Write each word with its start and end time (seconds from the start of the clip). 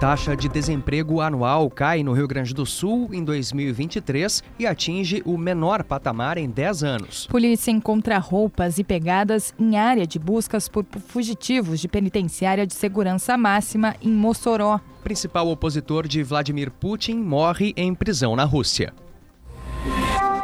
taxa 0.00 0.34
de 0.34 0.48
desemprego 0.48 1.20
anual 1.20 1.68
cai 1.68 2.02
no 2.02 2.14
Rio 2.14 2.26
Grande 2.26 2.54
do 2.54 2.64
Sul 2.64 3.10
em 3.12 3.22
2023 3.22 4.42
e 4.58 4.66
atinge 4.66 5.22
o 5.26 5.36
menor 5.36 5.84
patamar 5.84 6.38
em 6.38 6.48
10 6.48 6.82
anos. 6.82 7.26
Polícia 7.26 7.70
encontra 7.70 8.16
roupas 8.16 8.78
e 8.78 8.84
pegadas 8.84 9.52
em 9.58 9.76
área 9.76 10.06
de 10.06 10.18
buscas 10.18 10.70
por 10.70 10.86
fugitivos 11.06 11.80
de 11.80 11.86
penitenciária 11.86 12.66
de 12.66 12.72
segurança 12.72 13.36
máxima 13.36 13.94
em 14.00 14.10
Mossoró. 14.10 14.80
Principal 15.04 15.46
opositor 15.48 16.08
de 16.08 16.22
Vladimir 16.22 16.70
Putin 16.70 17.16
morre 17.16 17.74
em 17.76 17.94
prisão 17.94 18.34
na 18.34 18.44
Rússia. 18.44 18.94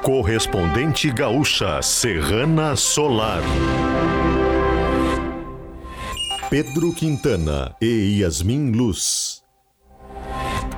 Correspondente 0.02 1.10
gaúcha 1.10 1.80
Serrana 1.80 2.76
Solar. 2.76 3.40
Pedro 6.50 6.92
Quintana 6.92 7.74
e 7.80 8.20
Yasmin 8.20 8.70
Luz. 8.70 9.35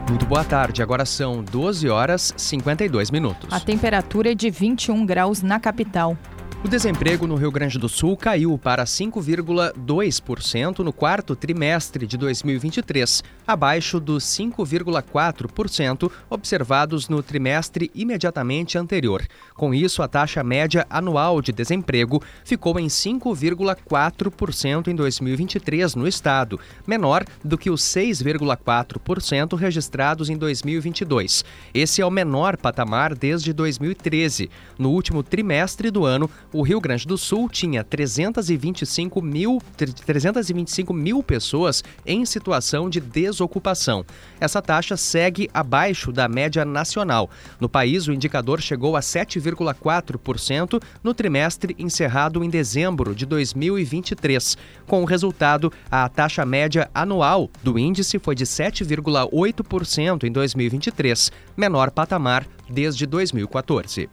Muito 0.08 0.24
boa 0.24 0.42
tarde, 0.42 0.82
agora 0.82 1.04
são 1.04 1.44
12 1.44 1.86
horas 1.90 2.32
52 2.34 3.10
minutos. 3.10 3.52
A 3.52 3.60
temperatura 3.60 4.32
é 4.32 4.34
de 4.34 4.48
21 4.48 5.04
graus 5.04 5.42
na 5.42 5.60
capital. 5.60 6.16
O 6.64 6.66
desemprego 6.66 7.24
no 7.24 7.36
Rio 7.36 7.52
Grande 7.52 7.78
do 7.78 7.88
Sul 7.88 8.16
caiu 8.16 8.58
para 8.58 8.82
5,2% 8.82 10.80
no 10.80 10.92
quarto 10.92 11.36
trimestre 11.36 12.04
de 12.04 12.16
2023, 12.16 13.22
abaixo 13.46 14.00
dos 14.00 14.24
5,4% 14.24 16.10
observados 16.28 17.08
no 17.08 17.22
trimestre 17.22 17.92
imediatamente 17.94 18.76
anterior. 18.76 19.24
Com 19.54 19.72
isso, 19.72 20.02
a 20.02 20.08
taxa 20.08 20.42
média 20.42 20.84
anual 20.90 21.40
de 21.40 21.52
desemprego 21.52 22.20
ficou 22.44 22.77
em 22.80 22.88
5,4% 22.88 24.88
em 24.88 24.96
2023 24.96 25.94
no 25.94 26.08
estado, 26.08 26.58
menor 26.84 27.24
do 27.42 27.56
que 27.56 27.70
os 27.70 27.83
6,4% 27.83 29.56
registrados 29.56 30.28
em 30.28 30.36
2022. 30.36 31.44
Esse 31.72 32.02
é 32.02 32.06
o 32.06 32.11
menor 32.11 32.56
patamar 32.56 33.14
desde 33.14 33.52
2013. 33.52 34.50
No 34.77 34.90
último 34.90 35.22
trimestre 35.22 35.88
do 35.88 36.05
ano, 36.05 36.28
o 36.52 36.62
Rio 36.62 36.80
Grande 36.80 37.06
do 37.06 37.18
Sul 37.18 37.48
tinha 37.48 37.84
325 37.84 39.20
mil, 39.20 39.58
325 40.06 40.94
mil 40.94 41.22
pessoas 41.22 41.84
em 42.06 42.24
situação 42.24 42.88
de 42.88 43.00
desocupação. 43.00 44.05
Essa 44.40 44.62
taxa 44.62 44.96
segue 44.96 45.50
abaixo 45.52 46.12
da 46.12 46.28
média 46.28 46.64
nacional. 46.64 47.30
No 47.60 47.68
país, 47.68 48.06
o 48.08 48.12
indicador 48.12 48.60
chegou 48.60 48.96
a 48.96 49.00
7,4% 49.00 50.82
no 51.02 51.14
trimestre 51.14 51.74
encerrado 51.78 52.42
em 52.42 52.50
dezembro 52.50 53.14
de 53.14 53.27
2023. 53.27 54.56
Com 54.86 55.02
o 55.02 55.06
resultado, 55.06 55.72
a 55.90 56.08
taxa 56.08 56.44
média 56.44 56.90
anual 56.94 57.50
do 57.62 57.78
índice 57.78 58.18
foi 58.18 58.34
de 58.34 58.44
7,8% 58.44 60.24
em 60.24 60.33
2023, 60.33 61.30
menor 61.56 61.90
patamar 61.90 62.46
desde 62.70 63.06
2014. 63.06 64.08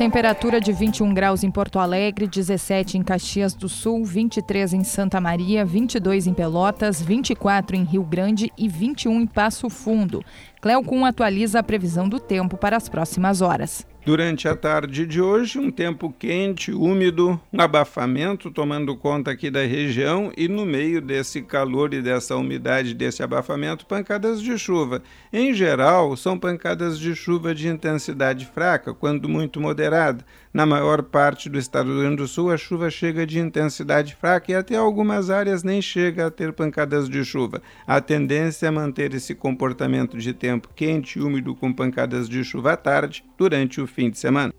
Temperatura 0.00 0.62
de 0.62 0.72
21 0.72 1.12
graus 1.12 1.44
em 1.44 1.50
Porto 1.50 1.78
Alegre, 1.78 2.26
17 2.26 2.96
em 2.96 3.02
Caxias 3.02 3.52
do 3.52 3.68
Sul, 3.68 4.02
23 4.02 4.72
em 4.72 4.82
Santa 4.82 5.20
Maria, 5.20 5.62
22 5.62 6.26
em 6.26 6.32
Pelotas, 6.32 7.02
24 7.02 7.76
em 7.76 7.84
Rio 7.84 8.02
Grande 8.02 8.50
e 8.56 8.66
21 8.66 9.20
em 9.20 9.26
Passo 9.26 9.68
Fundo. 9.68 10.24
Cleocum 10.58 11.04
atualiza 11.04 11.58
a 11.58 11.62
previsão 11.62 12.08
do 12.08 12.18
tempo 12.18 12.56
para 12.56 12.78
as 12.78 12.88
próximas 12.88 13.42
horas. 13.42 13.86
Durante 14.02 14.48
a 14.48 14.56
tarde 14.56 15.06
de 15.06 15.20
hoje, 15.20 15.58
um 15.58 15.70
tempo 15.70 16.10
quente, 16.18 16.72
úmido, 16.72 17.38
um 17.52 17.60
abafamento 17.60 18.50
tomando 18.50 18.96
conta 18.96 19.30
aqui 19.30 19.50
da 19.50 19.60
região 19.60 20.32
e 20.38 20.48
no 20.48 20.64
meio 20.64 21.02
desse 21.02 21.42
calor 21.42 21.92
e 21.92 22.00
dessa 22.00 22.34
umidade, 22.34 22.94
desse 22.94 23.22
abafamento, 23.22 23.84
pancadas 23.84 24.40
de 24.40 24.56
chuva. 24.56 25.02
Em 25.30 25.52
geral, 25.52 26.16
são 26.16 26.38
pancadas 26.38 26.98
de 26.98 27.14
chuva 27.14 27.54
de 27.54 27.68
intensidade 27.68 28.46
fraca, 28.46 28.94
quando 28.94 29.28
muito 29.28 29.60
moderada. 29.60 30.24
Na 30.52 30.66
maior 30.66 31.02
parte 31.04 31.48
do 31.48 31.56
estado 31.56 31.86
do 31.86 31.92
Rio 31.92 32.00
Grande 32.02 32.16
do 32.16 32.26
Sul, 32.26 32.50
a 32.50 32.56
chuva 32.56 32.90
chega 32.90 33.24
de 33.24 33.38
intensidade 33.38 34.16
fraca 34.16 34.50
e 34.50 34.54
até 34.54 34.74
algumas 34.74 35.30
áreas 35.30 35.62
nem 35.62 35.80
chega 35.80 36.26
a 36.26 36.30
ter 36.30 36.52
pancadas 36.52 37.08
de 37.08 37.24
chuva. 37.24 37.62
A 37.86 38.00
tendência 38.00 38.66
é 38.66 38.70
manter 38.70 39.14
esse 39.14 39.32
comportamento 39.32 40.18
de 40.18 40.32
tempo 40.32 40.68
quente 40.74 41.20
e 41.20 41.22
úmido 41.22 41.54
com 41.54 41.72
pancadas 41.72 42.28
de 42.28 42.42
chuva 42.42 42.72
à 42.72 42.76
tarde 42.76 43.24
durante 43.38 43.80
o 43.80 43.86
fim 43.86 44.10
de 44.10 44.18
semana. 44.18 44.52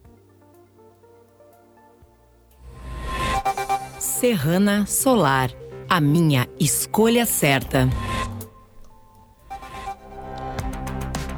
Serrana 4.00 4.86
Solar, 4.86 5.52
a 5.90 6.00
minha 6.00 6.48
escolha 6.58 7.26
certa. 7.26 7.90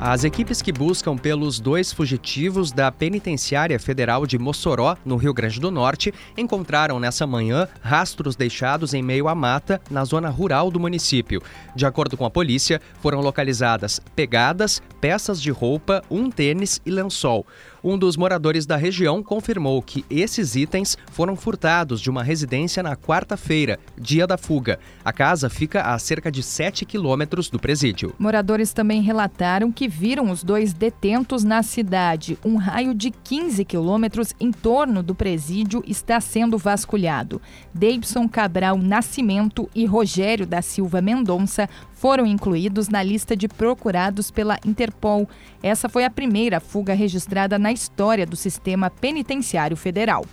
As 0.06 0.26
equipes 0.26 0.62
que 0.62 0.74
buscam 0.74 1.16
pelos 1.18 1.62
dois 1.62 1.94
fugitivos 1.94 2.74
da 2.74 2.92
Penitenciária 2.92 3.80
Federal 3.80 4.28
de 4.28 4.38
Mossoró, 4.38 4.98
no 5.06 5.16
Rio 5.16 5.34
Grande 5.34 5.62
do 5.62 5.72
Norte, 5.72 6.14
encontraram 6.38 7.00
nessa 7.00 7.26
manhã 7.26 7.70
rastros 7.82 8.36
deixados 8.36 8.94
em 8.94 9.02
meio 9.02 9.30
à 9.30 9.34
mata 9.34 9.80
na 9.90 10.04
zona 10.04 10.28
rural 10.28 10.70
do 10.70 10.78
município. 10.78 11.42
De 11.74 11.86
acordo 11.86 12.18
com 12.18 12.26
a 12.26 12.30
polícia, 12.30 12.82
foram 13.00 13.22
localizadas 13.22 14.02
pegadas, 14.14 14.82
peças 15.00 15.42
de 15.42 15.52
roupa, 15.52 16.04
um 16.12 16.30
tênis 16.30 16.82
e 16.86 16.92
lençol. 16.92 17.48
Um 17.84 17.98
dos 17.98 18.16
moradores 18.16 18.66
da 18.66 18.78
região 18.78 19.22
confirmou 19.22 19.82
que 19.82 20.06
esses 20.10 20.56
itens 20.56 20.98
foram 21.12 21.36
furtados 21.36 22.00
de 22.00 22.10
uma 22.10 22.24
residência 22.24 22.82
na 22.82 22.96
quarta-feira, 22.96 23.78
dia 24.00 24.26
da 24.26 24.38
fuga. 24.38 24.80
A 25.04 25.12
casa 25.12 25.50
fica 25.50 25.82
a 25.82 26.00
cerca 26.00 26.32
de 26.32 26.42
7 26.42 26.86
quilômetros 26.86 27.50
do 27.50 27.60
presídio. 27.60 28.16
Moradores 28.18 28.72
também 28.72 29.02
relataram 29.02 29.70
que 29.70 29.90
viram 29.90 30.32
os 30.32 30.46
dois 30.46 30.72
detentos 30.72 31.44
na 31.44 31.62
cidade. 31.62 32.38
Um 32.46 32.56
raio 32.56 32.94
de 32.94 33.12
15 33.12 33.66
quilômetros 33.66 34.34
em 34.40 34.52
torno 34.52 35.04
do 35.04 35.14
presídio 35.14 35.84
está 35.86 36.22
sendo 36.22 36.58
vasculhado. 36.58 37.42
Davidson 37.74 38.30
Cabral 38.30 38.78
Nascimento 38.78 39.70
e 39.76 39.86
Rogério 39.86 40.48
da 40.48 40.62
Silva 40.62 41.02
Mendonça 41.02 41.68
foram 42.04 42.26
incluídos 42.26 42.90
na 42.90 43.02
lista 43.02 43.34
de 43.34 43.48
procurados 43.48 44.30
pela 44.30 44.60
Interpol. 44.66 45.26
Essa 45.64 45.88
foi 45.88 46.04
a 46.04 46.10
primeira 46.10 46.60
fuga 46.60 46.94
registrada 46.94 47.58
na 47.58 47.72
história 47.72 48.26
do 48.26 48.36
sistema 48.36 48.90
penitenciário 48.90 49.78
federal. 49.78 50.26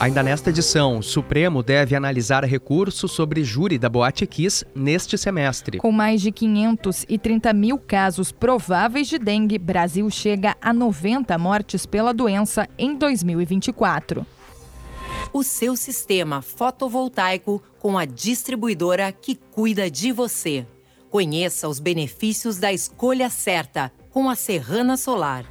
Ainda 0.00 0.20
nesta 0.20 0.50
edição, 0.50 0.98
o 0.98 1.02
Supremo 1.02 1.62
deve 1.62 1.94
analisar 1.94 2.44
recurso 2.44 3.06
sobre 3.06 3.44
júri 3.44 3.78
da 3.78 3.88
Boate 3.88 4.26
Kiss 4.26 4.66
neste 4.74 5.16
semestre. 5.16 5.78
Com 5.78 5.92
mais 5.92 6.20
de 6.20 6.32
530 6.32 7.52
mil 7.52 7.78
casos 7.78 8.32
prováveis 8.32 9.06
de 9.06 9.16
dengue, 9.16 9.60
Brasil 9.60 10.10
chega 10.10 10.56
a 10.60 10.72
90 10.72 11.38
mortes 11.38 11.86
pela 11.86 12.12
doença 12.12 12.68
em 12.76 12.96
2024 12.96 14.26
o 15.32 15.42
seu 15.42 15.76
sistema 15.76 16.42
fotovoltaico 16.42 17.62
com 17.78 17.98
a 17.98 18.04
distribuidora 18.04 19.10
que 19.12 19.34
cuida 19.34 19.90
de 19.90 20.12
você. 20.12 20.66
Conheça 21.10 21.68
os 21.68 21.78
benefícios 21.78 22.58
da 22.58 22.72
escolha 22.72 23.30
certa 23.30 23.92
com 24.10 24.28
a 24.28 24.34
Serrana 24.34 24.96
Solar. 24.96 25.44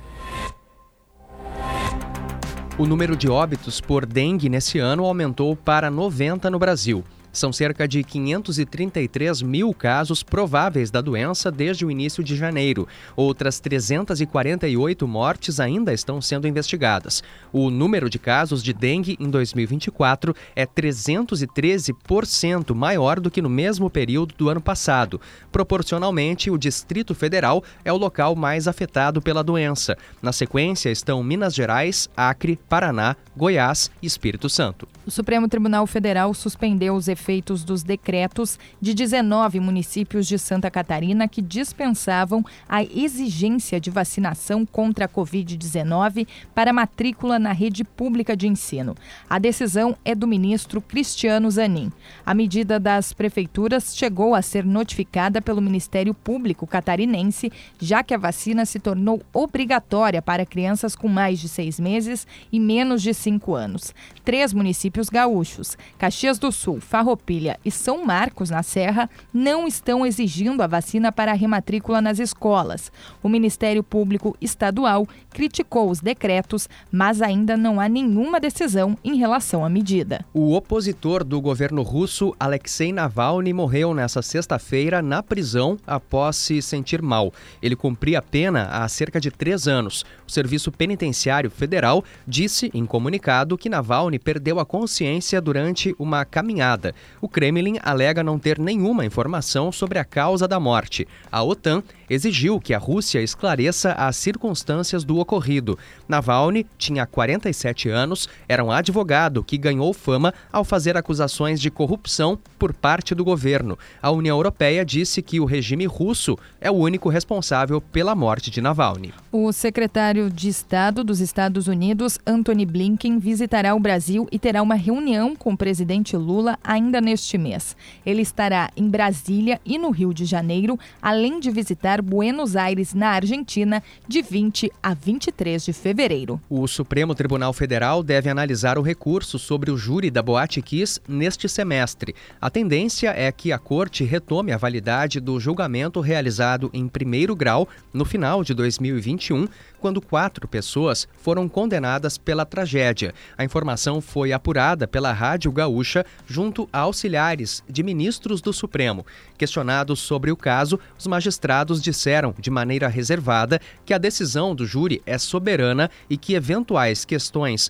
O 2.78 2.86
número 2.86 3.16
de 3.16 3.30
óbitos 3.30 3.80
por 3.80 4.06
dengue 4.06 4.50
nesse 4.50 4.80
ano 4.80 5.06
aumentou 5.06 5.56
para 5.56 5.90
90 5.90 6.50
no 6.50 6.60
Brasil. 6.60 7.04
São 7.36 7.52
cerca 7.52 7.86
de 7.86 8.02
533 8.02 9.42
mil 9.42 9.74
casos 9.74 10.24
prováveis 10.24 10.90
da 10.90 11.02
doença 11.02 11.52
desde 11.52 11.86
o 11.86 11.92
início 11.92 12.24
de 12.24 12.34
janeiro. 12.34 12.88
Outras 13.14 13.60
348 13.60 15.06
mortes 15.06 15.60
ainda 15.60 15.92
estão 15.92 16.22
sendo 16.22 16.48
investigadas. 16.48 17.22
O 17.52 17.70
número 17.70 18.10
de 18.10 18.18
casos 18.18 18.64
de 18.64 18.72
dengue 18.72 19.18
em 19.20 19.30
2024 19.30 20.34
é 20.56 20.66
313% 20.66 22.74
maior 22.74 23.20
do 23.20 23.30
que 23.30 23.42
no 23.42 23.50
mesmo 23.50 23.90
período 23.90 24.34
do 24.38 24.48
ano 24.48 24.62
passado. 24.62 25.20
Proporcionalmente, 25.52 26.50
o 26.50 26.58
Distrito 26.58 27.14
Federal 27.14 27.62
é 27.84 27.92
o 27.92 27.98
local 27.98 28.34
mais 28.34 28.66
afetado 28.66 29.22
pela 29.22 29.44
doença. 29.44 29.98
Na 30.22 30.32
sequência 30.32 30.90
estão 30.90 31.22
Minas 31.22 31.54
Gerais, 31.54 32.10
Acre, 32.16 32.58
Paraná, 32.70 33.18
Goiás 33.36 33.92
e 34.02 34.08
Espírito 34.08 34.48
Santo. 34.48 34.88
O 35.06 35.12
Supremo 35.12 35.50
Tribunal 35.50 35.86
Federal 35.86 36.34
suspendeu 36.34 36.96
os 36.96 37.10
efeitos 37.10 37.25
efeitos 37.26 37.64
dos 37.64 37.82
decretos 37.82 38.60
de 38.80 38.94
19 38.94 39.60
municípios 39.60 40.28
de 40.28 40.38
Santa 40.38 40.70
Catarina 40.70 41.28
que 41.28 41.42
dispensavam 41.42 42.46
a 42.70 42.84
exigência 42.84 43.80
de 43.80 43.90
vacinação 43.90 44.64
contra 44.64 45.06
a 45.06 45.10
Covid-19 45.10 46.28
para 46.54 46.72
matrícula 46.72 47.40
na 47.40 47.52
rede 47.52 47.84
pública 47.84 48.38
de 48.38 48.48
ensino. 48.48 48.96
A 49.28 49.40
decisão 49.40 49.98
é 50.06 50.14
do 50.14 50.28
ministro 50.28 50.80
Cristiano 50.80 51.50
Zanin. 51.50 51.92
A 52.24 52.36
medida 52.36 52.80
das 52.80 53.12
prefeituras 53.12 53.98
chegou 53.98 54.36
a 54.36 54.42
ser 54.44 54.64
notificada 54.64 55.42
pelo 55.42 55.62
Ministério 55.62 56.14
Público 56.14 56.68
catarinense, 56.68 57.52
já 57.80 58.04
que 58.04 58.14
a 58.14 58.20
vacina 58.20 58.68
se 58.68 58.80
tornou 58.80 59.24
obrigatória 59.34 60.22
para 60.22 60.46
crianças 60.46 60.96
com 60.96 61.08
mais 61.08 61.40
de 61.40 61.50
seis 61.50 61.80
meses 61.80 62.28
e 62.52 62.60
menos 62.60 63.02
de 63.02 63.16
cinco 63.16 63.56
anos. 63.56 63.96
Três 64.24 64.54
municípios 64.54 65.10
gaúchos, 65.10 65.76
Caxias 65.98 66.38
do 66.38 66.52
Sul, 66.52 66.80
Farroupilha 66.80 67.15
e 67.64 67.72
São 67.72 68.06
Marcos, 68.06 68.50
na 68.50 68.64
Serra, 68.64 69.10
não 69.34 69.68
estão 69.68 70.06
exigindo 70.06 70.62
a 70.62 70.68
vacina 70.68 71.12
para 71.12 71.32
a 71.32 71.36
rematrícula 71.36 72.02
nas 72.02 72.20
escolas. 72.20 72.92
O 73.22 73.30
Ministério 73.30 73.84
Público 73.84 74.36
Estadual 74.42 75.08
criticou 75.30 75.90
os 75.90 76.00
decretos, 76.00 76.70
mas 76.92 77.22
ainda 77.22 77.58
não 77.58 77.80
há 77.80 77.90
nenhuma 77.90 78.40
decisão 78.40 78.98
em 79.04 79.18
relação 79.18 79.66
à 79.66 79.70
medida. 79.70 80.26
O 80.34 80.54
opositor 80.54 81.24
do 81.24 81.42
governo 81.42 81.82
russo, 81.82 82.34
Alexei 82.40 82.92
Navalny, 82.94 83.54
morreu 83.54 83.94
nesta 83.94 84.22
sexta-feira 84.22 85.02
na 85.02 85.22
prisão 85.22 85.78
após 85.86 86.38
se 86.38 86.62
sentir 86.62 87.02
mal. 87.02 87.34
Ele 87.62 87.76
cumpria 87.76 88.20
a 88.20 88.22
pena 88.22 88.70
há 88.72 88.88
cerca 88.88 89.20
de 89.20 89.30
três 89.30 89.68
anos. 89.68 90.06
O 90.26 90.32
Serviço 90.32 90.72
Penitenciário 90.72 91.52
Federal 91.52 92.04
disse 92.26 92.72
em 92.74 92.86
comunicado 92.86 93.58
que 93.58 93.70
Navalny 93.70 94.18
perdeu 94.18 94.60
a 94.60 94.66
consciência 94.66 95.42
durante 95.42 95.94
uma 96.00 96.24
caminhada. 96.24 96.95
O 97.22 97.30
Kremlin 97.30 97.78
alega 97.82 98.24
não 98.24 98.38
ter 98.38 98.60
nenhuma 98.60 99.06
informação 99.06 99.72
sobre 99.72 100.00
a 100.00 100.06
causa 100.06 100.48
da 100.48 100.60
morte. 100.60 101.08
A 101.32 101.44
OTAN 101.44 101.84
exigiu 102.10 102.60
que 102.60 102.74
a 102.74 102.78
Rússia 102.78 103.22
esclareça 103.22 103.94
as 103.94 104.16
circunstâncias 104.16 105.04
do 105.04 105.18
ocorrido. 105.18 105.78
Navalny 106.08 106.66
tinha 106.78 107.06
47 107.06 107.90
anos, 107.90 108.30
era 108.48 108.64
um 108.64 108.72
advogado 108.72 109.44
que 109.44 109.58
ganhou 109.58 109.94
fama 109.94 110.34
ao 110.52 110.64
fazer 110.64 110.98
acusações 110.98 111.60
de 111.60 111.72
corrupção 111.72 112.38
por 112.60 112.74
parte 112.74 113.16
do 113.16 113.24
governo. 113.24 113.78
A 114.02 114.12
União 114.12 114.38
Europeia 114.38 114.86
disse 114.86 115.22
que 115.22 115.40
o 115.40 115.46
regime 115.46 115.86
russo 115.86 116.38
é 116.62 116.70
o 116.70 116.76
único 116.76 117.10
responsável 117.10 117.82
pela 117.82 118.16
morte 118.16 118.52
de 118.52 118.62
Navalny. 118.62 119.14
O 119.32 119.52
secretário 119.52 120.30
de 120.30 120.50
Estado 120.50 121.04
dos 121.04 121.20
Estados 121.20 121.68
Unidos, 121.68 122.20
Anthony 122.26 122.66
Blinken, 122.66 123.20
visitará 123.20 123.76
o 123.76 123.80
Brasil 123.80 124.28
e 124.32 124.40
terá 124.40 124.62
uma 124.62 124.76
reunião 124.76 125.36
com 125.36 125.54
o 125.54 125.58
presidente 125.58 126.16
Lula 126.16 126.58
ainda 126.64 126.85
neste 127.02 127.38
mês. 127.38 127.76
Ele 128.06 128.22
estará 128.22 128.70
em 128.76 128.90
Brasília 128.90 129.60
e 129.66 129.78
no 129.78 129.90
Rio 129.92 130.14
de 130.14 130.26
Janeiro, 130.26 130.80
além 131.02 131.40
de 131.40 131.50
visitar 131.52 132.02
Buenos 132.02 132.56
Aires, 132.56 132.94
na 132.94 133.10
Argentina, 133.10 133.82
de 134.08 134.22
20 134.22 134.72
a 134.82 134.94
23 134.94 135.66
de 135.66 135.74
fevereiro. 135.74 136.40
O 136.50 136.68
Supremo 136.68 137.14
Tribunal 137.16 137.54
Federal 137.54 138.04
deve 138.04 138.30
analisar 138.30 138.78
o 138.78 138.82
recurso 138.82 139.38
sobre 139.40 139.72
o 139.72 139.78
júri 139.78 140.10
da 140.10 140.22
Boate 140.22 140.62
Kiss 140.62 141.00
neste 141.08 141.48
semestre. 141.50 142.16
A 142.40 142.50
tendência 142.50 143.10
é 143.10 143.32
que 143.32 143.52
a 143.52 143.58
corte 143.58 144.04
retome 144.04 144.52
a 144.52 144.58
validade 144.58 145.20
do 145.20 145.40
julgamento 145.40 146.00
realizado 146.00 146.70
em 146.74 146.88
primeiro 146.88 147.36
grau 147.36 147.68
no 147.94 148.06
final 148.06 148.44
de 148.44 148.54
2021, 148.54 149.48
quando 149.86 150.02
quatro 150.02 150.48
pessoas 150.48 151.08
foram 151.22 151.48
condenadas 151.48 152.18
pela 152.18 152.44
tragédia. 152.44 153.14
A 153.38 153.44
informação 153.44 154.02
foi 154.02 154.34
apurada 154.34 154.88
pela 154.88 155.14
Rádio 155.14 155.52
Gaúcha 155.52 156.04
junto 156.26 156.68
a 156.74 156.80
auxiliares 156.80 157.64
de 157.70 157.84
ministros 157.84 158.42
do 158.42 158.52
Supremo. 158.52 159.06
Questionados 159.38 160.00
sobre 160.00 160.32
o 160.32 160.36
caso, 160.36 160.80
os 160.98 161.06
magistrados 161.06 161.84
disseram, 161.84 162.34
de 162.40 162.50
maneira 162.50 162.88
reservada, 162.88 163.62
que 163.86 163.94
a 163.94 164.00
decisão 164.00 164.56
do 164.56 164.66
júri 164.66 165.04
é 165.06 165.20
soberana 165.20 165.92
e 166.10 166.18
que 166.18 166.34
eventuais 166.34 167.06
questões 167.06 167.70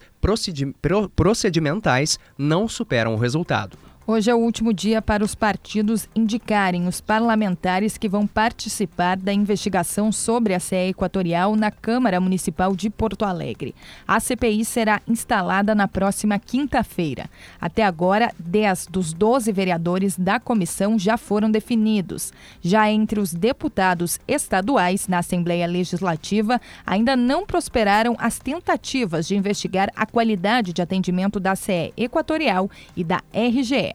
procedimentais 1.14 2.18
não 2.38 2.66
superam 2.70 3.14
o 3.14 3.18
resultado. 3.18 3.85
Hoje 4.08 4.30
é 4.30 4.36
o 4.36 4.38
último 4.38 4.72
dia 4.72 5.02
para 5.02 5.24
os 5.24 5.34
partidos 5.34 6.08
indicarem 6.16 6.88
os 6.88 7.02
parlamentares 7.02 7.98
que 7.98 8.08
vão 8.08 8.28
participar 8.28 9.18
da 9.18 9.34
investigação 9.34 10.12
sobre 10.12 10.54
a 10.54 10.60
CE 10.60 10.90
Equatorial 10.90 11.56
na 11.56 11.72
Câmara 11.72 12.22
Municipal 12.22 12.76
de 12.76 12.88
Porto 12.88 13.26
Alegre. 13.26 13.74
A 14.08 14.20
CPI 14.20 14.64
será 14.64 15.02
instalada 15.08 15.74
na 15.74 15.88
próxima 15.88 16.38
quinta-feira. 16.38 17.28
Até 17.60 17.82
agora, 17.82 18.32
10 18.38 18.90
dos 18.92 19.12
12 19.12 19.52
vereadores 19.52 20.16
da 20.16 20.40
comissão 20.40 21.00
já 21.00 21.18
foram 21.18 21.50
definidos. 21.50 22.32
Já 22.62 22.88
entre 22.92 23.20
os 23.20 23.34
deputados 23.34 24.20
estaduais 24.28 25.08
na 25.08 25.18
Assembleia 25.18 25.66
Legislativa, 25.66 26.62
ainda 26.86 27.16
não 27.16 27.44
prosperaram 27.44 28.16
as 28.20 28.38
tentativas 28.38 29.28
de 29.28 29.36
investigar 29.36 29.92
a 29.96 30.06
qualidade 30.06 30.74
de 30.74 30.82
atendimento 30.84 31.40
da 31.40 31.56
CE 31.56 31.92
Equatorial 31.98 32.70
e 32.96 33.04
da 33.04 33.24
RGE. 33.34 33.95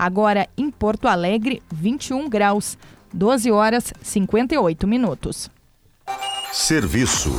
Agora 0.00 0.48
em 0.56 0.70
Porto 0.70 1.06
Alegre, 1.08 1.62
21 1.70 2.26
graus, 2.26 2.78
12 3.12 3.50
horas 3.50 3.92
58 4.00 4.86
minutos. 4.86 5.50
Serviço. 6.50 7.30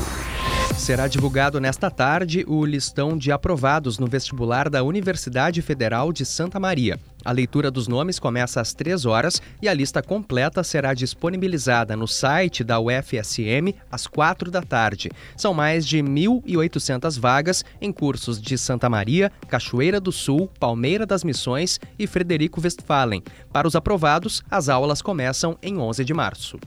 Será 0.78 1.08
divulgado 1.08 1.60
nesta 1.60 1.92
tarde 1.92 2.44
o 2.48 2.66
listão 2.66 3.18
de 3.18 3.32
aprovados 3.32 4.00
no 4.00 4.08
vestibular 4.08 4.70
da 4.70 4.84
Universidade 4.84 5.62
Federal 5.62 6.12
de 6.12 6.26
Santa 6.26 6.60
Maria. 6.60 7.00
A 7.24 7.32
leitura 7.32 7.70
dos 7.70 7.88
nomes 7.88 8.18
começa 8.18 8.60
às 8.60 8.74
3 8.74 9.06
horas 9.06 9.42
e 9.62 9.70
a 9.70 9.74
lista 9.74 10.02
completa 10.02 10.64
será 10.64 10.94
disponibilizada 10.94 11.96
no 11.96 12.08
site 12.08 12.64
da 12.64 12.80
UFSM 12.80 13.76
às 13.92 14.08
4 14.08 14.50
da 14.50 14.62
tarde. 14.62 15.12
São 15.38 15.54
mais 15.54 15.86
de 15.86 16.00
1.800 16.00 17.20
vagas 17.20 17.64
em 17.80 17.92
cursos 17.92 18.42
de 18.42 18.58
Santa 18.58 18.90
Maria, 18.90 19.32
Cachoeira 19.48 20.00
do 20.00 20.12
Sul, 20.12 20.50
Palmeira 20.60 21.06
das 21.06 21.24
Missões 21.24 21.80
e 22.00 22.08
Frederico 22.08 22.60
Westphalen. 22.60 23.24
Para 23.54 23.68
os 23.68 23.76
aprovados, 23.76 24.44
as 24.50 24.68
aulas 24.68 25.02
começam 25.02 25.58
em 25.62 25.78
11 25.78 26.04
de 26.04 26.14
março. 26.14 26.58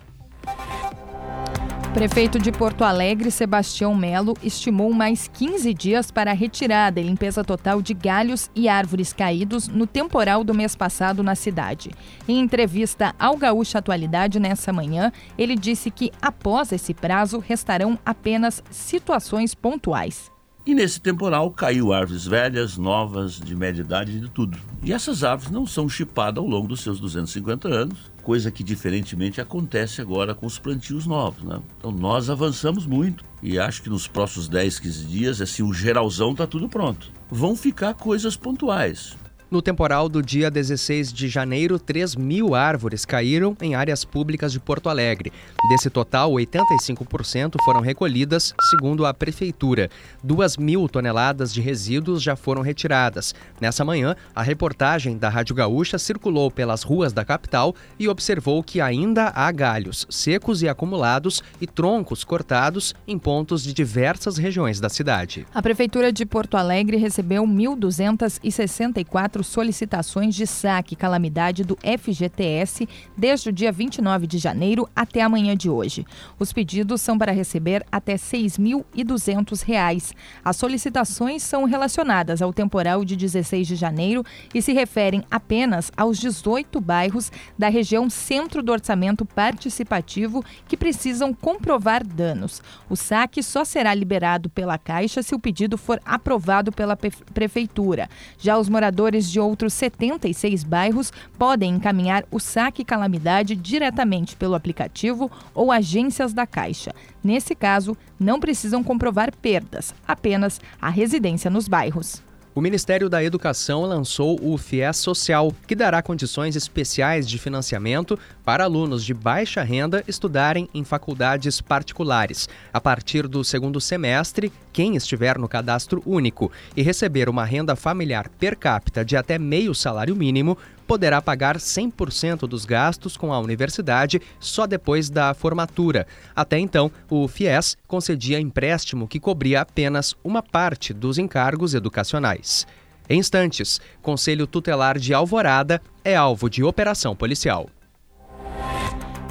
Prefeito 1.95 2.41
de 2.41 2.51
Porto 2.51 2.83
Alegre, 2.83 3.31
Sebastião 3.31 3.95
Melo, 3.95 4.35
estimou 4.43 4.93
mais 4.93 5.29
15 5.29 5.73
dias 5.73 6.11
para 6.11 6.33
a 6.33 6.35
retirada 6.35 7.01
e 7.01 7.05
limpeza 7.05 7.45
total 7.45 7.81
de 7.81 7.95
galhos 7.95 8.51
e 8.53 8.69
árvores 8.69 9.13
caídos 9.13 9.69
no 9.69 9.87
temporal 9.87 10.43
do 10.43 10.53
mês 10.53 10.75
passado 10.75 11.23
na 11.23 11.37
cidade. 11.37 11.93
Em 12.27 12.41
entrevista 12.41 13.15
ao 13.17 13.37
Gaúcha 13.37 13.79
Atualidade 13.79 14.41
nessa 14.41 14.73
manhã, 14.73 15.13
ele 15.39 15.55
disse 15.55 15.89
que 15.89 16.11
após 16.21 16.73
esse 16.73 16.93
prazo 16.93 17.39
restarão 17.39 17.97
apenas 18.05 18.61
situações 18.73 19.55
pontuais. 19.55 20.34
E 20.67 20.75
nesse 20.75 20.99
temporal 20.99 21.51
caiu 21.51 21.93
árvores 21.93 22.27
velhas, 22.27 22.79
novas, 22.79 23.39
de 23.39 23.55
média 23.55 23.83
idade, 23.83 24.19
de 24.19 24.31
tudo. 24.31 24.59
E 24.83 24.93
essas 24.93 25.23
árvores 25.23 25.53
não 25.53 25.67
são 25.67 25.89
chipadas 25.89 26.43
ao 26.43 26.49
longo 26.49 26.69
dos 26.69 26.81
seus 26.81 26.99
250 26.99 27.69
anos 27.69 28.15
coisa 28.25 28.51
que 28.51 28.65
diferentemente 28.65 29.41
acontece 29.41 30.01
agora 30.01 30.35
com 30.35 30.47
os 30.47 30.59
plantios 30.59 31.07
novos. 31.07 31.45
Né? 31.45 31.61
Então 31.79 31.93
nós 31.93 32.31
avançamos 32.31 32.87
muito 32.87 33.23
e 33.43 33.59
acho 33.59 33.83
que 33.83 33.91
nos 33.91 34.09
próximos 34.09 34.49
10, 34.49 34.79
15 34.79 35.05
dias, 35.05 35.41
assim, 35.41 35.63
o 35.63 35.73
geralzão 35.73 36.33
está 36.33 36.47
tudo 36.47 36.69
pronto. 36.69 37.13
Vão 37.31 37.55
ficar 37.55 37.93
coisas 37.95 38.35
pontuais. 38.35 39.17
No 39.51 39.61
temporal 39.61 40.09
do 40.09 40.23
dia 40.23 40.51
16 40.51 41.13
de 41.13 41.29
janeiro, 41.29 41.79
3 41.79 42.17
mil 42.17 42.55
árvores 42.55 43.05
caíram 43.05 43.57
em 43.61 43.75
áreas 43.75 44.05
públicas 44.05 44.51
de 44.51 44.59
Porto 44.59 44.89
Alegre. 44.89 45.33
Desse 45.69 45.91
total, 45.91 46.33
85% 46.33 47.57
foram 47.63 47.81
recolhidas, 47.81 48.55
segundo 48.71 49.05
a 49.05 49.13
Prefeitura. 49.13 49.91
2 50.23 50.57
mil 50.57 50.89
toneladas 50.89 51.53
de 51.53 51.61
resíduos 51.61 52.23
já 52.23 52.35
foram 52.35 52.63
retiradas. 52.63 53.35
Nessa 53.61 53.85
manhã, 53.85 54.17
a 54.35 54.43
reportagem 54.43 55.19
da 55.19 55.29
Rádio 55.29 55.55
Gaúcha 55.55 55.99
circulou 55.99 56.51
pelas 56.51 56.83
ruas 56.83 57.13
da 57.13 57.25
capital 57.25 57.75
e 57.99 58.09
observou 58.09 58.63
que 58.63 58.81
ainda 58.81 59.31
há 59.35 59.53
galhos 59.53 60.07
secos 60.09 60.63
e 60.63 60.69
acumulados 60.69 61.43
e 61.61 61.67
troncos 61.67 62.25
cortados 62.25 62.95
em 63.07 63.19
pontos 63.19 63.63
de 63.63 63.75
diversas 63.75 64.39
regiões 64.39 64.81
da 64.81 64.89
cidade. 64.89 65.47
A 65.55 65.63
Prefeitura 65.63 66.11
de 66.11 66.25
Porto 66.25 66.57
Alegre 66.57 66.97
recebeu 66.97 67.45
1.264 67.45 69.44
solicitações 69.47 70.35
de 70.35 70.47
saque 70.47 70.97
calamidade 70.97 71.65
do 71.65 71.77
FGTS 71.77 72.89
desde 73.17 73.49
o 73.49 73.53
dia 73.53 73.71
29 73.71 74.27
de 74.27 74.39
janeiro 74.39 74.89
até 74.95 75.23
amanhã 75.23 75.57
de 75.57 75.69
hoje. 75.71 76.07
Os 76.39 76.53
pedidos 76.53 77.01
são 77.01 77.19
para 77.19 77.33
receber 77.33 77.85
até 77.91 78.13
R$ 78.13 78.19
6.200. 78.19 80.15
As 80.45 80.57
solicitações 80.57 81.43
são 81.43 81.65
relacionadas 81.65 82.43
ao 82.43 82.53
temporal 82.53 83.05
de 83.05 83.17
16 83.17 83.67
de 83.67 83.77
janeiro 83.77 84.25
e 84.55 84.63
se 84.63 84.73
referem 84.73 85.25
apenas 85.31 85.91
aos 85.97 86.19
18 86.19 86.81
bairros 86.81 87.31
da 87.59 87.69
região 87.69 88.09
centro 88.09 88.63
do 88.63 88.73
orçamento 88.73 89.25
participativo 89.25 90.45
que 90.67 90.77
precisam 90.77 91.33
comprovar 91.33 92.05
danos. 92.05 92.63
O 92.89 92.97
saque 92.97 93.43
só 93.43 93.65
será 93.65 93.95
liberado 93.95 94.49
pela 94.51 94.79
Caixa 94.79 95.23
se 95.23 95.35
o 95.35 95.39
pedido 95.39 95.77
for 95.77 96.01
aprovado 96.05 96.73
pela 96.73 96.97
prefeitura. 96.97 98.09
Já 98.39 98.59
os 98.59 98.69
moradores 98.69 99.24
moradores 99.25 99.31
de 99.31 99.41
outros 99.41 99.73
76 99.75 100.65
bairros 100.65 101.13
podem 101.39 101.75
encaminhar 101.75 102.25
o 102.31 102.39
saque 102.39 102.85
calamidade 102.85 103.57
diretamente 103.57 104.37
pelo 104.37 104.55
aplicativo 104.55 105.31
ou 105.55 105.73
agências 105.73 106.33
da 106.33 106.47
Caixa. 106.47 106.93
Nesse 107.23 107.55
caso, 107.55 107.97
não 108.19 108.41
precisam 108.41 108.83
comprovar 108.83 109.35
perdas, 109.37 109.95
apenas 110.07 110.61
a 110.81 110.91
residência 110.91 111.51
nos 111.51 111.69
bairros. 111.69 112.23
O 112.57 112.61
Ministério 112.61 113.09
da 113.09 113.25
Educação 113.25 113.83
lançou 113.83 114.39
o 114.41 114.57
FIES 114.57 114.99
Social, 114.99 115.53
que 115.67 115.75
dará 115.75 116.01
condições 116.01 116.55
especiais 116.55 117.29
de 117.29 117.37
financiamento 117.37 118.17
para 118.45 118.63
alunos 118.63 119.05
de 119.05 119.13
baixa 119.13 119.61
renda 119.61 120.05
estudarem 120.07 120.69
em 120.73 120.85
faculdades 120.85 121.61
particulares. 121.61 122.49
A 122.73 122.81
partir 122.81 123.27
do 123.27 123.43
segundo 123.43 123.81
semestre, 123.81 124.53
quem 124.73 124.95
estiver 124.95 125.37
no 125.37 125.49
cadastro 125.49 126.01
único 126.07 126.53
e 126.77 126.83
receber 126.83 127.29
uma 127.29 127.45
renda 127.45 127.75
familiar 127.75 128.29
per 128.39 128.57
capita 128.57 129.05
de 129.05 129.17
até 129.17 129.37
meio 129.37 129.75
salário 129.75 130.15
mínimo 130.15 130.57
poderá 130.87 131.21
pagar 131.21 131.57
100% 131.57 132.47
dos 132.47 132.65
gastos 132.65 133.17
com 133.17 133.33
a 133.33 133.39
universidade 133.39 134.21
só 134.39 134.67
depois 134.67 135.11
da 135.11 135.35
formatura. 135.35 136.07
Até 136.35 136.59
então, 136.59 136.91
o 137.11 137.27
FIES 137.27 137.77
concedia 137.87 138.41
empréstimo 138.41 139.09
que 139.09 139.21
cobria 139.21 139.61
apenas 139.63 140.15
uma 140.23 140.43
parte 140.43 140.93
dos 140.93 141.19
encargos 141.19 141.75
educacionais. 141.75 142.67
Em 143.09 143.19
instantes, 143.19 143.81
Conselho 144.01 144.47
Tutelar 144.47 144.99
de 144.99 145.13
Alvorada 145.13 145.81
é 146.03 146.17
alvo 146.17 146.49
de 146.49 146.63
operação 146.65 147.15
policial. 147.15 147.69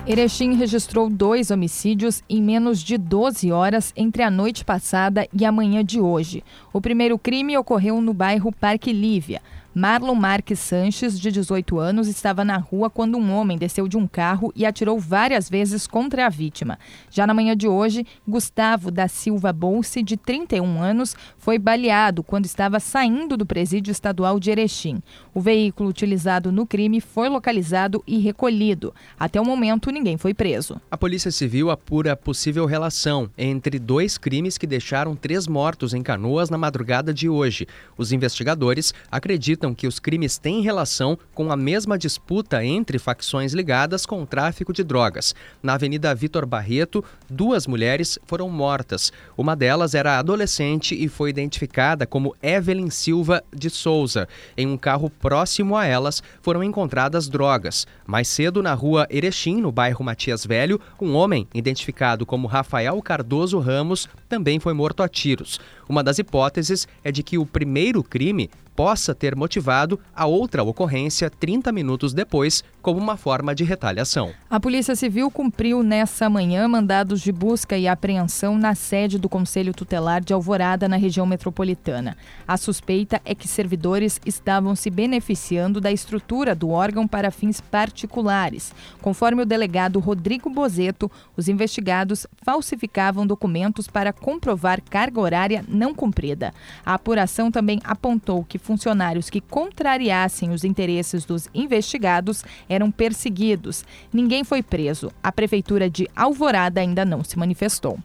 Erechim 0.06 0.54
registrou 0.56 1.10
dois 1.10 1.50
homicídios 1.50 2.22
em 2.30 2.42
menos 2.42 2.84
de 2.84 2.98
12 2.98 3.54
horas 3.54 3.94
entre 3.96 4.22
a 4.22 4.30
noite 4.30 4.66
passada 4.66 5.26
e 5.34 5.46
a 5.46 5.52
manhã 5.52 5.84
de 5.84 5.98
hoje. 6.00 6.44
O 6.74 6.82
primeiro 6.82 7.18
crime 7.18 7.58
ocorreu 7.58 8.02
no 8.02 8.14
bairro 8.14 8.52
Parque 8.52 8.92
Lívia. 8.92 9.42
Marlon 9.76 10.14
Marques 10.14 10.60
Sanches, 10.60 11.20
de 11.20 11.32
18 11.32 11.80
anos, 11.80 12.08
estava 12.08 12.46
na 12.46 12.58
rua 12.58 12.92
quando 12.92 13.18
um 13.18 13.34
homem 13.34 13.58
desceu 13.58 13.88
de 13.88 13.98
um 13.98 14.08
carro 14.08 14.54
e 14.56 14.68
atirou 14.68 15.00
várias 15.00 15.50
vezes 15.50 15.88
contra 15.88 16.28
a 16.28 16.30
vítima. 16.30 16.78
Já 17.10 17.26
na 17.26 17.34
manhã 17.34 17.58
de 17.58 17.68
hoje, 17.68 18.06
Gustavo 18.28 18.92
da 18.92 19.08
Silva 19.08 19.52
Bolse, 19.52 20.04
de 20.04 20.16
31 20.16 20.80
anos, 20.80 21.16
foi 21.40 21.58
baleado 21.58 22.22
quando 22.22 22.46
estava 22.46 22.80
saindo 22.80 23.36
do 23.36 23.48
presídio 23.48 23.92
estadual 23.92 24.40
de 24.40 24.52
Erechim. 24.52 25.02
O 25.34 25.42
veículo 25.42 25.90
utilizado 25.90 26.52
no 26.52 26.68
crime 26.68 27.02
foi 27.02 27.28
localizado 27.28 28.04
e 28.06 28.20
recolhido. 28.20 28.94
Até 29.20 29.42
o 29.42 29.46
momento, 29.46 29.90
ninguém 29.90 30.18
foi 30.18 30.36
preso. 30.36 30.80
A 30.92 30.98
Polícia 30.98 31.32
Civil 31.32 31.72
apura 31.72 32.16
possível 32.16 32.68
relação 32.68 33.28
entre 33.36 33.80
dois 33.80 34.20
crimes 34.20 34.56
que 34.56 34.68
deixaram 34.68 35.16
três 35.16 35.48
mortos 35.48 35.96
em 35.96 36.04
Canoas 36.04 36.52
na 36.52 36.60
madrugada 36.60 37.12
de 37.12 37.28
hoje. 37.28 37.66
Os 37.98 38.12
investigadores 38.12 38.94
acreditam 39.10 39.63
acreditam 39.64 39.74
que 39.74 39.88
os 39.88 40.00
crimes 40.00 40.38
têm 40.38 40.62
relação 40.62 41.18
com 41.34 41.52
a 41.52 41.56
mesma 41.56 41.98
disputa 41.98 42.64
entre 42.64 43.00
facções 43.00 43.54
ligadas 43.54 44.06
com 44.06 44.22
o 44.22 44.26
tráfico 44.26 44.74
de 44.74 44.84
drogas. 44.84 45.34
Na 45.62 45.76
Avenida 45.76 46.14
Vitor 46.14 46.46
Barreto, 46.46 47.04
duas 47.30 47.66
mulheres 47.66 48.20
foram 48.26 48.50
mortas. 48.50 49.12
Uma 49.38 49.56
delas 49.56 49.96
era 49.96 50.20
adolescente 50.20 50.94
e 50.96 51.08
foi 51.08 51.30
identificada 51.30 52.06
como 52.06 52.36
Evelyn 52.42 52.90
Silva 52.90 53.42
de 53.56 53.70
Souza. 53.70 54.28
Em 54.58 54.68
um 54.68 54.78
carro 54.78 55.10
próximo 55.10 55.78
a 55.78 55.86
elas 55.86 56.22
foram 56.42 56.64
encontradas 56.64 57.30
drogas. 57.30 57.88
Mais 58.06 58.28
cedo, 58.28 58.62
na 58.62 58.74
rua 58.74 59.08
Erechim, 59.10 59.62
no 59.62 59.72
bairro 59.72 60.04
Matias 60.04 60.46
Velho, 60.46 60.80
um 61.00 61.14
homem, 61.16 61.48
identificado 61.54 62.26
como 62.26 62.48
Rafael 62.48 63.02
Cardoso 63.02 63.60
Ramos, 63.60 64.10
também 64.28 64.60
foi 64.60 64.74
morto 64.74 65.04
a 65.04 65.08
tiros. 65.08 65.60
Uma 65.88 66.04
das 66.04 66.18
hipóteses 66.18 66.88
é 67.04 67.12
de 67.12 67.24
que 67.24 67.38
o 67.38 67.46
primeiro 67.46 68.04
crime 68.04 68.50
possa 68.76 69.14
ter 69.14 69.36
motivado 69.36 70.00
a 70.16 70.26
outra 70.26 70.64
ocorrência 70.64 71.30
30 71.30 71.72
minutos 71.72 72.14
depois, 72.14 72.64
como 72.84 73.00
uma 73.00 73.16
forma 73.16 73.56
de 73.56 73.64
retaliação. 73.64 74.32
A 74.50 74.60
Polícia 74.60 74.94
Civil 74.94 75.32
cumpriu 75.32 75.82
nessa 75.82 76.30
manhã 76.30 76.68
mandados 76.68 77.22
de 77.22 77.32
busca 77.32 77.78
e 77.78 77.88
apreensão 77.88 78.58
na 78.58 78.76
sede 78.76 79.18
do 79.18 79.30
Conselho 79.30 79.74
Tutelar 79.74 80.22
de 80.22 80.34
Alvorada, 80.34 80.88
na 80.90 80.98
região 80.98 81.26
metropolitana. 81.26 82.18
A 82.46 82.58
suspeita 82.58 83.22
é 83.24 83.34
que 83.34 83.48
servidores 83.48 84.20
estavam 84.26 84.76
se 84.76 84.90
beneficiando 84.90 85.80
da 85.80 85.94
estrutura 85.94 86.54
do 86.54 86.70
órgão 86.70 87.08
para 87.08 87.32
fins 87.32 87.62
particulares. 87.62 88.76
Conforme 89.02 89.44
o 89.44 89.46
delegado 89.46 90.00
Rodrigo 90.00 90.50
Bozeto, 90.50 91.10
os 91.38 91.48
investigados 91.48 92.28
falsificavam 92.44 93.26
documentos 93.26 93.88
para 93.88 94.12
comprovar 94.12 94.82
carga 94.82 95.22
horária 95.22 95.64
não 95.70 95.96
cumprida. 95.96 96.54
A 96.86 96.96
apuração 96.96 97.50
também 97.50 97.80
apontou 97.86 98.44
que 98.44 98.58
funcionários 98.58 99.30
que 99.30 99.40
contrariassem 99.40 100.52
os 100.52 100.66
interesses 100.66 101.24
dos 101.24 101.48
investigados 101.54 102.44
eram 102.74 102.92
perseguidos. 102.92 103.86
Ninguém 104.12 104.44
foi 104.44 104.62
preso. 104.62 105.12
A 105.22 105.32
prefeitura 105.32 105.90
de 105.90 106.10
Alvorada 106.16 106.82
ainda 106.82 107.06
não 107.06 107.24
se 107.24 107.38
manifestou. 107.38 107.98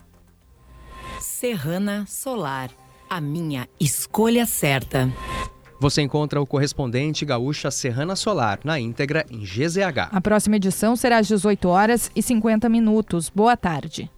Serrana 1.20 2.04
Solar, 2.06 2.70
a 3.08 3.20
minha 3.20 3.68
escolha 3.80 4.46
certa. 4.46 5.12
Você 5.80 6.02
encontra 6.02 6.40
o 6.40 6.46
correspondente 6.46 7.24
gaúcha 7.24 7.70
Serrana 7.70 8.16
Solar 8.16 8.58
na 8.64 8.80
íntegra 8.80 9.24
em 9.30 9.44
GZH. 9.44 10.08
A 10.10 10.20
próxima 10.20 10.56
edição 10.56 10.96
será 10.96 11.18
às 11.18 11.28
18 11.28 11.68
horas 11.68 12.10
e 12.14 12.22
50 12.22 12.68
minutos. 12.68 13.30
Boa 13.30 13.56
tarde. 13.56 14.10